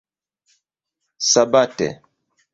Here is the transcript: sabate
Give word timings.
sabate 1.29 1.89